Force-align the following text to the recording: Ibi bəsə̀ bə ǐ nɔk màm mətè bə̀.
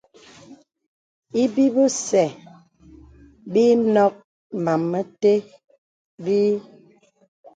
Ibi 1.43 1.63
bəsə̀ 1.75 2.29
bə 3.51 3.61
ǐ 3.71 3.73
nɔk 3.93 4.13
màm 4.63 4.81
mətè 4.91 5.33
bə̀. 6.23 6.43